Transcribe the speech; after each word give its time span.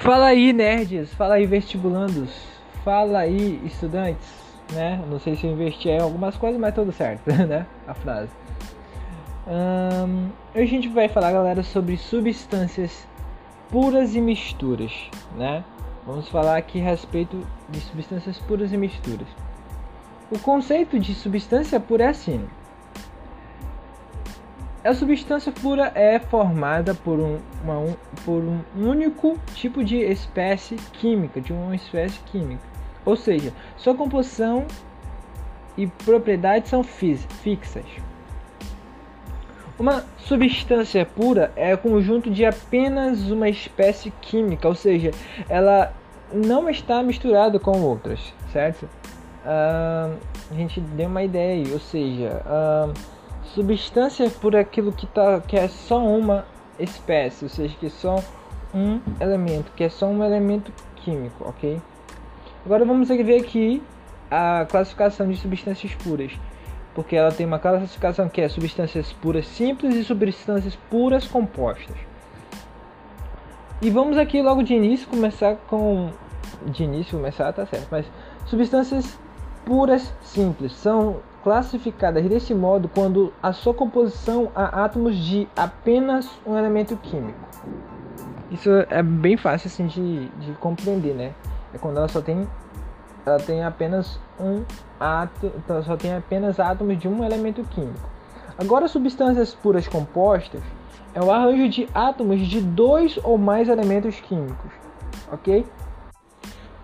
Fala 0.00 0.28
aí, 0.28 0.50
nerds, 0.54 1.12
fala 1.12 1.34
aí, 1.34 1.44
vestibulandos, 1.44 2.30
fala 2.82 3.18
aí, 3.18 3.60
estudantes, 3.66 4.26
né? 4.72 4.98
Não 5.10 5.20
sei 5.20 5.36
se 5.36 5.46
eu 5.46 5.52
investi 5.52 5.90
em 5.90 6.00
algumas 6.00 6.38
coisas, 6.38 6.58
mas 6.58 6.74
tudo 6.74 6.90
certo, 6.90 7.28
né? 7.46 7.66
A 7.86 7.92
frase. 7.92 8.30
Um, 9.46 10.30
hoje 10.54 10.64
a 10.64 10.66
gente 10.66 10.88
vai 10.88 11.06
falar, 11.06 11.32
galera, 11.32 11.62
sobre 11.62 11.98
substâncias 11.98 13.06
puras 13.68 14.14
e 14.14 14.22
misturas, 14.22 14.90
né? 15.36 15.62
Vamos 16.06 16.30
falar 16.30 16.56
aqui 16.56 16.80
a 16.80 16.84
respeito 16.84 17.46
de 17.68 17.80
substâncias 17.80 18.38
puras 18.38 18.72
e 18.72 18.78
misturas. 18.78 19.28
O 20.30 20.38
conceito 20.38 20.98
de 20.98 21.14
substância 21.14 21.78
pura 21.78 22.04
é 22.04 22.08
assim: 22.08 22.48
a 24.82 24.94
substância 24.94 25.52
pura 25.52 25.92
é 25.94 26.18
formada 26.18 26.94
por 26.94 27.18
um, 27.18 27.38
uma, 27.62 27.78
um, 27.78 27.94
por 28.24 28.42
um 28.42 28.60
único 28.76 29.38
tipo 29.54 29.84
de 29.84 29.96
espécie 29.96 30.76
química, 30.94 31.40
de 31.40 31.52
uma 31.52 31.74
espécie 31.74 32.18
química. 32.20 32.62
Ou 33.04 33.16
seja, 33.16 33.52
sua 33.76 33.94
composição 33.94 34.66
e 35.76 35.86
propriedades 35.86 36.70
são 36.70 36.82
fixas. 36.82 37.84
Uma 39.78 40.04
substância 40.18 41.06
pura 41.06 41.52
é 41.56 41.74
conjunto 41.76 42.30
de 42.30 42.44
apenas 42.44 43.30
uma 43.30 43.48
espécie 43.48 44.10
química, 44.20 44.68
ou 44.68 44.74
seja, 44.74 45.10
ela 45.48 45.92
não 46.32 46.68
está 46.68 47.02
misturada 47.02 47.58
com 47.58 47.80
outras, 47.80 48.34
certo? 48.52 48.84
Uh, 49.42 50.18
a 50.50 50.54
gente 50.54 50.80
deu 50.80 51.08
uma 51.08 51.22
ideia 51.22 51.64
aí, 51.64 51.72
ou 51.72 51.80
seja, 51.80 52.42
uh, 52.44 52.92
substância 53.54 54.30
por 54.30 54.54
aquilo 54.56 54.92
que, 54.92 55.06
tá, 55.06 55.40
que 55.40 55.56
é 55.56 55.68
só 55.68 56.04
uma 56.04 56.46
espécie, 56.78 57.44
ou 57.44 57.48
seja, 57.48 57.74
que 57.78 57.86
é 57.86 57.90
só 57.90 58.16
um 58.74 59.00
elemento, 59.20 59.72
que 59.76 59.84
é 59.84 59.88
só 59.88 60.06
um 60.06 60.22
elemento 60.24 60.72
químico, 60.96 61.48
ok? 61.48 61.80
Agora 62.64 62.84
vamos 62.84 63.08
ver 63.08 63.40
aqui 63.40 63.82
a 64.30 64.66
classificação 64.70 65.28
de 65.28 65.36
substâncias 65.36 65.94
puras, 65.94 66.32
porque 66.94 67.16
ela 67.16 67.32
tem 67.32 67.46
uma 67.46 67.58
classificação 67.58 68.28
que 68.28 68.40
é 68.40 68.48
substâncias 68.48 69.12
puras 69.14 69.46
simples 69.46 69.94
e 69.94 70.04
substâncias 70.04 70.76
puras 70.88 71.26
compostas. 71.26 71.96
E 73.82 73.90
vamos 73.90 74.18
aqui 74.18 74.42
logo 74.42 74.62
de 74.62 74.74
início 74.74 75.08
começar 75.08 75.56
com 75.68 76.10
de 76.66 76.84
início 76.84 77.16
começar 77.16 77.50
tá 77.52 77.64
certo, 77.64 77.88
mas 77.90 78.04
substâncias 78.46 79.18
puras 79.64 80.12
simples 80.20 80.72
são 80.72 81.22
classificadas 81.42 82.24
desse 82.28 82.54
modo 82.54 82.88
quando 82.88 83.32
a 83.42 83.52
sua 83.52 83.72
composição 83.72 84.50
há 84.54 84.84
átomos 84.84 85.16
de 85.16 85.48
apenas 85.56 86.28
um 86.46 86.56
elemento 86.56 86.96
químico. 86.96 87.38
Isso 88.50 88.70
é 88.90 89.02
bem 89.02 89.36
fácil 89.36 89.68
assim 89.68 89.86
de, 89.86 90.28
de 90.28 90.52
compreender, 90.54 91.14
né? 91.14 91.32
É 91.72 91.78
quando 91.78 91.98
ela 91.98 92.08
só 92.08 92.20
tem 92.20 92.46
ela 93.24 93.38
tem 93.38 93.62
apenas 93.62 94.18
um 94.40 94.64
átomo, 94.98 95.52
então 95.56 95.82
só 95.82 95.96
tem 95.96 96.14
apenas 96.14 96.58
átomos 96.58 96.98
de 96.98 97.06
um 97.06 97.22
elemento 97.22 97.62
químico. 97.64 98.08
Agora 98.58 98.88
substâncias 98.88 99.54
puras 99.54 99.86
compostas 99.86 100.62
é 101.14 101.20
o 101.20 101.30
arranjo 101.30 101.68
de 101.68 101.88
átomos 101.94 102.40
de 102.40 102.60
dois 102.60 103.18
ou 103.22 103.38
mais 103.38 103.68
elementos 103.68 104.18
químicos, 104.20 104.70
ok? 105.30 105.66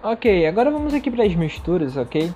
Ok, 0.02 0.46
agora 0.46 0.70
vamos 0.70 0.94
aqui 0.94 1.10
para 1.10 1.24
as 1.24 1.34
misturas, 1.34 1.96
ok? 1.96 2.32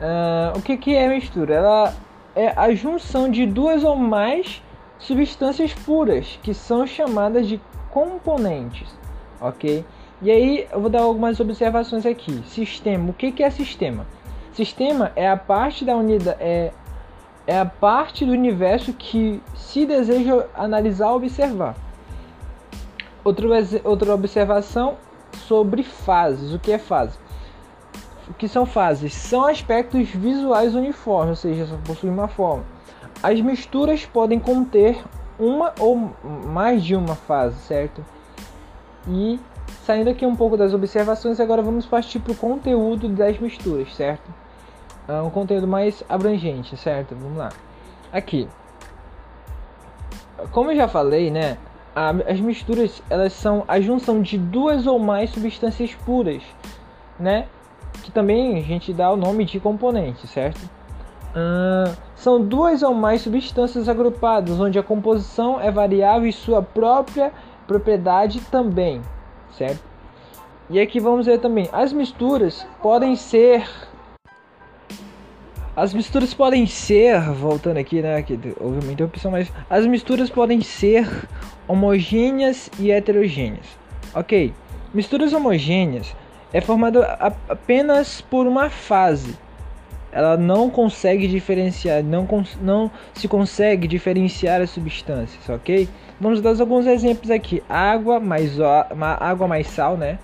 Uh, 0.00 0.58
o 0.58 0.62
que, 0.62 0.76
que 0.78 0.96
é 0.96 1.08
mistura? 1.08 1.54
Ela 1.54 1.94
é 2.34 2.52
a 2.56 2.74
junção 2.74 3.30
de 3.30 3.44
duas 3.44 3.84
ou 3.84 3.96
mais 3.96 4.62
substâncias 4.98 5.74
puras, 5.74 6.38
que 6.42 6.54
são 6.54 6.86
chamadas 6.86 7.46
de 7.46 7.60
componentes, 7.90 8.88
ok? 9.40 9.84
E 10.22 10.30
aí 10.30 10.66
eu 10.70 10.80
vou 10.80 10.90
dar 10.90 11.02
algumas 11.02 11.38
observações 11.40 12.06
aqui. 12.06 12.42
Sistema, 12.46 13.10
o 13.10 13.12
que, 13.12 13.32
que 13.32 13.42
é 13.42 13.50
sistema? 13.50 14.06
Sistema 14.52 15.12
é 15.16 15.28
a 15.28 15.36
parte 15.36 15.84
da 15.84 15.96
unidade, 15.96 16.36
é, 16.40 16.72
é 17.46 17.58
a 17.58 17.64
parte 17.64 18.24
do 18.24 18.32
universo 18.32 18.92
que 18.92 19.42
se 19.54 19.86
deseja 19.86 20.46
analisar, 20.54 21.12
observar. 21.12 21.74
Outra, 23.24 23.46
outra 23.84 24.14
observação 24.14 24.96
sobre 25.32 25.82
fases. 25.82 26.54
O 26.54 26.58
que 26.58 26.72
é 26.72 26.78
fase? 26.78 27.18
O 28.30 28.34
que 28.34 28.48
são 28.48 28.64
fases? 28.64 29.12
São 29.12 29.44
aspectos 29.44 30.08
visuais 30.08 30.74
uniformes, 30.74 31.30
ou 31.30 31.36
seja, 31.36 31.66
só 31.66 31.76
possuem 31.84 32.12
uma 32.12 32.28
forma. 32.28 32.64
As 33.22 33.40
misturas 33.40 34.06
podem 34.06 34.38
conter 34.38 35.02
uma 35.38 35.74
ou 35.78 36.12
mais 36.46 36.82
de 36.82 36.94
uma 36.94 37.16
fase, 37.16 37.56
certo? 37.60 38.04
E 39.08 39.38
saindo 39.84 40.08
aqui 40.08 40.24
um 40.24 40.36
pouco 40.36 40.56
das 40.56 40.72
observações, 40.72 41.40
agora 41.40 41.60
vamos 41.60 41.86
partir 41.86 42.20
para 42.20 42.32
o 42.32 42.36
conteúdo 42.36 43.08
das 43.08 43.38
misturas, 43.38 43.94
certo? 43.94 44.32
É 45.08 45.20
um 45.20 45.30
conteúdo 45.30 45.66
mais 45.66 46.04
abrangente, 46.08 46.76
certo? 46.76 47.16
Vamos 47.16 47.36
lá. 47.36 47.50
Aqui. 48.12 48.48
Como 50.52 50.70
eu 50.70 50.76
já 50.76 50.86
falei, 50.86 51.30
né? 51.30 51.58
as 52.26 52.40
misturas 52.40 53.02
elas 53.10 53.32
são 53.32 53.64
a 53.66 53.80
junção 53.80 54.22
de 54.22 54.38
duas 54.38 54.86
ou 54.86 54.98
mais 54.98 55.30
substâncias 55.30 55.92
puras, 56.06 56.42
né? 57.18 57.46
Também 58.10 58.58
a 58.58 58.62
gente 58.62 58.92
dá 58.92 59.10
o 59.10 59.16
nome 59.16 59.44
de 59.44 59.58
componente, 59.60 60.26
certo? 60.26 60.58
Uh, 61.30 61.96
são 62.16 62.44
duas 62.44 62.82
ou 62.82 62.92
mais 62.92 63.22
substâncias 63.22 63.88
agrupadas, 63.88 64.58
onde 64.58 64.78
a 64.78 64.82
composição 64.82 65.60
é 65.60 65.70
variável 65.70 66.28
e 66.28 66.32
sua 66.32 66.60
própria 66.60 67.32
propriedade 67.66 68.40
também, 68.50 69.00
certo? 69.56 69.82
E 70.68 70.80
aqui 70.80 70.98
vamos 70.98 71.26
ver 71.26 71.38
também, 71.38 71.68
as 71.72 71.92
misturas 71.92 72.66
podem 72.82 73.14
ser 73.16 73.64
as 75.76 75.94
misturas 75.94 76.34
podem 76.34 76.66
ser, 76.66 77.20
voltando 77.32 77.78
aqui, 77.78 78.02
né, 78.02 78.20
que 78.22 78.38
houve 78.60 78.80
uma 78.80 78.92
interrupção, 78.92 79.30
mas 79.30 79.50
as 79.70 79.86
misturas 79.86 80.28
podem 80.28 80.60
ser 80.60 81.08
homogêneas 81.66 82.68
e 82.78 82.90
heterogêneas. 82.90 83.66
OK? 84.14 84.52
Misturas 84.92 85.32
homogêneas 85.32 86.14
é 86.52 86.60
formada 86.60 87.04
apenas 87.48 88.20
por 88.20 88.46
uma 88.46 88.68
fase. 88.68 89.36
Ela 90.12 90.36
não 90.36 90.68
consegue 90.68 91.28
diferenciar, 91.28 92.02
não, 92.02 92.26
não 92.60 92.90
se 93.14 93.28
consegue 93.28 93.86
diferenciar 93.86 94.60
as 94.60 94.70
substâncias, 94.70 95.48
ok? 95.48 95.88
Vamos 96.20 96.40
dar 96.40 96.60
alguns 96.60 96.86
exemplos 96.86 97.30
aqui: 97.30 97.62
água 97.68 98.18
mais 98.18 98.58
água 99.20 99.46
mais 99.46 99.68
sal, 99.68 99.96
né? 99.96 100.18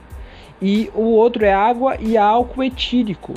E 0.60 0.90
o 0.94 1.02
outro 1.02 1.44
é 1.44 1.52
água 1.52 1.96
e 2.00 2.16
álcool 2.16 2.64
etílico. 2.64 3.34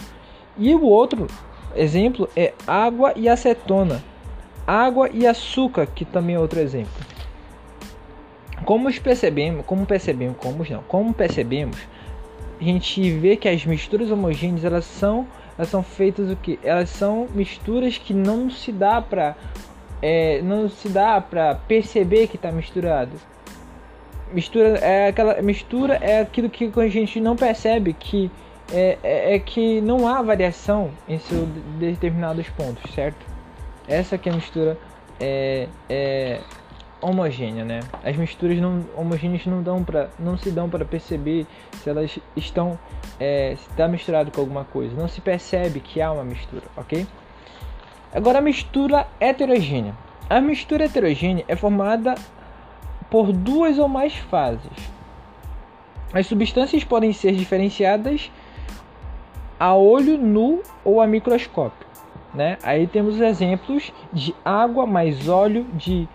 E 0.57 0.73
o 0.73 0.83
outro 0.83 1.27
exemplo 1.75 2.27
é 2.35 2.53
água 2.65 3.13
e 3.15 3.29
acetona, 3.29 4.03
água 4.65 5.09
e 5.13 5.27
açúcar, 5.27 5.85
que 5.85 6.03
também 6.03 6.35
é 6.35 6.39
outro 6.39 6.59
exemplo. 6.59 6.91
Como 8.65 8.91
percebemos, 9.01 9.65
como 9.65 9.85
percebemos, 9.85 10.37
como 10.37 10.65
não, 10.69 10.83
como 10.83 11.13
percebemos, 11.13 11.77
a 12.59 12.63
gente 12.63 13.11
vê 13.11 13.35
que 13.35 13.47
as 13.47 13.65
misturas 13.65 14.11
homogêneas 14.11 14.65
elas 14.65 14.85
são 14.85 15.27
elas 15.57 15.69
são 15.69 15.83
feitas 15.83 16.29
o 16.31 16.35
que 16.35 16.59
elas 16.63 16.89
são 16.89 17.27
misturas 17.33 17.97
que 17.97 18.13
não 18.13 18.49
se 18.49 18.71
dá 18.71 19.01
para 19.01 19.35
é, 20.01 20.41
não 20.41 20.69
se 20.69 20.87
dá 20.89 21.19
para 21.19 21.55
perceber 21.55 22.27
que 22.27 22.37
está 22.37 22.51
misturado. 22.51 23.11
Mistura 24.31 24.77
é 24.77 25.07
aquela 25.07 25.41
mistura 25.41 25.95
é 25.95 26.21
aquilo 26.21 26.49
que 26.49 26.71
a 26.75 26.87
gente 26.87 27.19
não 27.19 27.35
percebe 27.35 27.93
que 27.93 28.31
é, 28.71 28.97
é, 29.03 29.35
é 29.35 29.39
que 29.39 29.81
não 29.81 30.07
há 30.07 30.21
variação 30.21 30.91
em 31.07 31.17
seus 31.17 31.47
determinados 31.79 32.47
pontos 32.49 32.93
certo? 32.93 33.25
Essa 33.87 34.17
que 34.17 34.29
é 34.29 34.31
a 34.31 34.35
mistura 34.35 34.77
é, 35.19 35.67
é 35.89 36.39
homogênea, 37.01 37.63
né? 37.63 37.79
As 38.03 38.15
misturas 38.15 38.57
não 38.59 38.85
homogêneas 38.95 39.45
não 39.45 39.63
dão 39.63 39.83
para 39.83 40.09
não 40.19 40.37
se 40.37 40.51
dão 40.51 40.69
para 40.69 40.83
perceber 40.83 41.45
se 41.73 41.89
elas 41.89 42.19
estão 42.35 42.77
é, 43.19 43.55
se 43.57 43.69
está 43.69 43.87
misturado 43.87 44.31
com 44.31 44.41
alguma 44.41 44.65
coisa. 44.65 44.95
Não 44.95 45.07
se 45.07 45.21
percebe 45.21 45.79
que 45.79 46.01
há 46.01 46.11
uma 46.11 46.23
mistura, 46.23 46.63
ok? 46.75 47.05
Agora 48.13 48.39
a 48.39 48.41
mistura 48.41 49.07
heterogênea. 49.19 49.93
A 50.29 50.41
mistura 50.41 50.85
heterogênea 50.85 51.45
é 51.47 51.55
formada 51.55 52.15
por 53.09 53.31
duas 53.31 53.79
ou 53.79 53.87
mais 53.87 54.15
fases. 54.15 54.71
As 56.13 56.25
substâncias 56.25 56.83
podem 56.83 57.13
ser 57.13 57.33
diferenciadas 57.33 58.31
a 59.59 59.75
olho 59.75 60.17
nu 60.17 60.61
ou 60.83 61.01
a 61.01 61.07
microscópio. 61.07 61.87
Né? 62.33 62.57
Aí 62.63 62.87
temos 62.87 63.19
exemplos 63.19 63.91
de 64.13 64.35
água 64.45 64.85
mais 64.85 65.27
óleo 65.27 65.65
de 65.73 66.07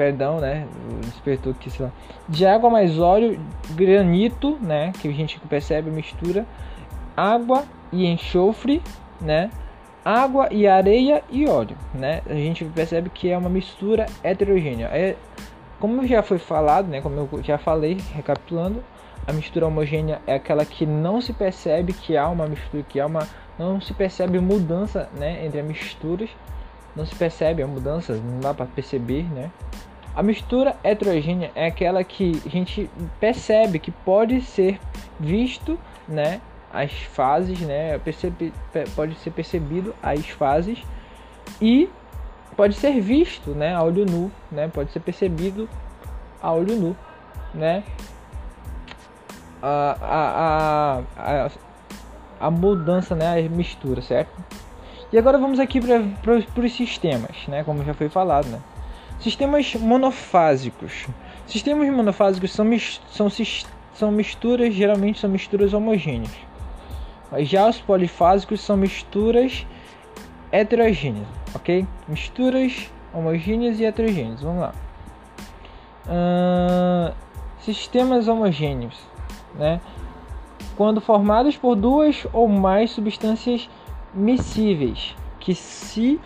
perdão, 0.00 0.40
né? 0.40 0.66
Despertou 1.02 1.52
aqui, 1.52 1.70
sei 1.70 1.84
lá. 1.84 1.92
De 2.26 2.46
água 2.46 2.70
mais 2.70 2.98
óleo, 2.98 3.38
granito, 3.72 4.56
né? 4.62 4.92
Que 4.98 5.08
a 5.08 5.12
gente 5.12 5.38
percebe 5.40 5.90
mistura. 5.90 6.46
Água 7.14 7.64
e 7.92 8.06
enxofre, 8.06 8.80
né? 9.20 9.50
Água 10.02 10.48
e 10.50 10.66
areia 10.66 11.22
e 11.28 11.46
óleo, 11.46 11.76
né? 11.92 12.22
A 12.26 12.32
gente 12.32 12.64
percebe 12.64 13.10
que 13.10 13.28
é 13.28 13.36
uma 13.36 13.50
mistura 13.50 14.06
heterogênea. 14.24 14.86
É, 14.86 15.16
como 15.78 16.06
já 16.06 16.22
foi 16.22 16.38
falado, 16.38 16.88
né, 16.88 17.02
como 17.02 17.16
eu 17.16 17.42
já 17.42 17.58
falei, 17.58 17.98
recapitulando, 18.14 18.82
a 19.26 19.34
mistura 19.34 19.66
homogênea 19.66 20.22
é 20.26 20.34
aquela 20.36 20.64
que 20.64 20.86
não 20.86 21.20
se 21.20 21.34
percebe 21.34 21.92
que 21.92 22.16
há 22.16 22.26
uma 22.26 22.46
mistura, 22.46 22.82
que 22.88 22.98
há 22.98 23.04
uma 23.04 23.28
não 23.58 23.78
se 23.82 23.92
percebe 23.92 24.38
mudança, 24.40 25.10
né, 25.18 25.44
entre 25.44 25.60
as 25.60 25.66
misturas, 25.66 26.30
não 26.96 27.04
se 27.04 27.14
percebe 27.14 27.62
a 27.62 27.66
mudança, 27.66 28.14
não 28.14 28.40
dá 28.40 28.54
para 28.54 28.64
perceber, 28.64 29.24
né? 29.24 29.50
A 30.14 30.22
mistura 30.22 30.76
heterogênea 30.82 31.52
é 31.54 31.66
aquela 31.66 32.02
que 32.02 32.42
a 32.44 32.48
gente 32.48 32.90
percebe 33.20 33.78
que 33.78 33.90
pode 33.90 34.40
ser 34.42 34.80
visto, 35.18 35.78
né, 36.08 36.40
as 36.72 36.92
fases, 36.92 37.60
né, 37.60 37.98
pode 38.94 39.14
ser 39.16 39.30
percebido 39.30 39.94
as 40.02 40.28
fases 40.28 40.78
e 41.60 41.88
pode 42.56 42.74
ser 42.74 43.00
visto, 43.00 43.50
né, 43.50 43.74
a 43.74 43.82
olho 43.82 44.04
nu, 44.04 44.32
né, 44.50 44.68
pode 44.68 44.90
ser 44.92 45.00
percebido 45.00 45.68
a 46.42 46.52
olho 46.52 46.74
nu, 46.76 46.96
né, 47.54 47.84
a, 49.62 49.96
a, 50.02 51.02
a, 51.16 51.50
a 52.40 52.50
mudança, 52.50 53.14
né, 53.14 53.38
a 53.38 53.48
mistura, 53.48 54.02
certo? 54.02 54.32
E 55.12 55.18
agora 55.18 55.38
vamos 55.38 55.58
aqui 55.58 55.80
para 55.80 56.62
os 56.64 56.72
sistemas, 56.72 57.46
né, 57.46 57.62
como 57.62 57.84
já 57.84 57.94
foi 57.94 58.08
falado, 58.08 58.46
né. 58.48 58.60
Sistemas 59.20 59.74
monofásicos. 59.74 61.06
Sistemas 61.46 61.88
monofásicos 61.92 62.52
são, 62.52 62.66
são, 63.10 63.28
são 63.92 64.10
misturas, 64.10 64.74
geralmente 64.74 65.20
são 65.20 65.28
misturas 65.28 65.74
homogêneas. 65.74 66.34
Já 67.40 67.68
os 67.68 67.78
polifásicos 67.78 68.60
são 68.60 68.76
misturas 68.76 69.66
heterogêneas, 70.50 71.28
ok? 71.54 71.86
Misturas 72.08 72.90
homogêneas 73.12 73.78
e 73.78 73.84
heterogêneas. 73.84 74.40
Vamos 74.40 74.62
lá. 74.62 74.74
Uh, 76.06 77.14
sistemas 77.60 78.26
homogêneos, 78.26 78.98
né? 79.54 79.80
Quando 80.76 81.00
formados 81.00 81.56
por 81.56 81.76
duas 81.76 82.26
ou 82.32 82.48
mais 82.48 82.90
substâncias 82.90 83.68
miscíveis 84.14 85.14
que 85.38 85.54
se 85.54 86.18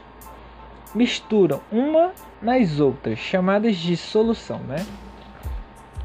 misturam 0.94 1.60
uma 1.72 2.12
nas 2.44 2.78
outras, 2.78 3.18
chamadas 3.18 3.76
de 3.76 3.96
solução, 3.96 4.58
né? 4.58 4.84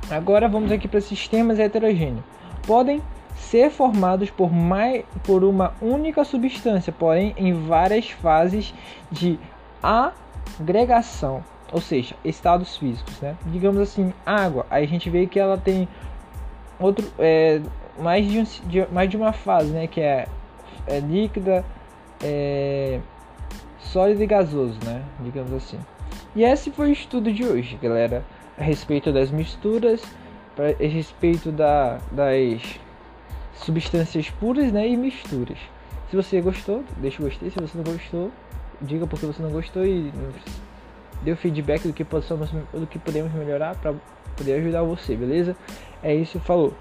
Agora 0.10 0.48
vamos 0.48 0.72
aqui 0.72 0.88
para 0.88 1.02
sistemas 1.02 1.60
heterogêneos. 1.60 2.24
Podem 2.66 3.02
ser 3.36 3.70
formados 3.70 4.30
por, 4.30 4.52
mais, 4.52 5.04
por 5.24 5.44
uma 5.44 5.74
única 5.82 6.24
substância, 6.24 6.94
porém 6.94 7.34
em 7.38 7.54
várias 7.54 8.10
fases 8.10 8.74
de 9.12 9.38
agregação, 9.84 11.44
ou 11.72 11.82
seja, 11.82 12.16
estados 12.24 12.78
físicos, 12.78 13.20
né? 13.20 13.36
Digamos 13.48 13.82
assim, 13.82 14.14
água. 14.26 14.66
Aí 14.70 14.86
a 14.86 14.88
gente 14.88 15.10
vê 15.10 15.28
que 15.28 15.40
ela 15.40 15.58
tem 15.58 15.88
outro, 16.80 17.06
é, 17.20 17.62
mais, 18.00 18.26
de, 18.26 18.40
um, 18.40 18.44
de, 18.68 18.88
mais 18.92 19.10
de 19.10 19.18
uma 19.18 19.34
fase, 19.34 19.72
né? 19.72 19.88
Que 19.88 20.00
é, 20.00 20.26
é 20.88 21.00
líquida, 21.00 21.66
é, 22.24 23.00
sólido 23.78 24.24
e 24.24 24.26
gasoso, 24.26 24.80
né? 24.86 25.04
Digamos 25.20 25.52
assim. 25.54 25.80
E 26.36 26.44
esse 26.44 26.72
foi 26.72 26.90
o 26.90 26.94
estudo 26.94 27.32
de 27.32 27.44
hoje, 27.44 27.78
galera, 27.82 28.24
a 28.58 28.64
respeito 28.64 29.12
das 29.12 29.32
misturas, 29.32 30.02
a 30.58 30.86
respeito 30.86 31.52
da, 31.52 32.00
das 32.12 32.80
substâncias 33.56 34.30
puras 34.30 34.72
né, 34.72 34.88
e 34.88 34.96
misturas. 34.96 35.58
Se 36.10 36.16
você 36.16 36.42
gostou, 36.42 36.84
deixa 36.98 37.22
o 37.22 37.26
gostei. 37.26 37.50
Se 37.50 37.60
você 37.60 37.78
não 37.78 37.84
gostou, 37.84 38.32
diga 38.82 39.06
porque 39.06 39.26
você 39.26 39.42
não 39.42 39.52
gostou 39.52 39.86
e 39.86 40.12
dê 41.22 41.32
o 41.32 41.38
feedback 41.38 41.88
do 41.88 41.94
que, 41.94 42.04
possamos, 42.04 42.50
do 42.74 42.88
que 42.88 42.98
podemos 42.98 43.32
melhorar 43.34 43.76
para 43.76 43.94
poder 44.36 44.54
ajudar 44.54 44.84
você, 44.84 45.16
beleza? 45.16 45.56
É 46.02 46.14
isso, 46.14 46.40
falou. 46.40 46.74